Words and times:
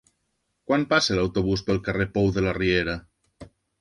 Quan 0.69 0.85
passa 0.93 1.17
l'autobús 1.19 1.63
pel 1.67 1.81
carrer 1.89 2.07
Pou 2.17 2.33
de 2.39 2.45
la 2.47 2.55
Riera? 2.59 2.97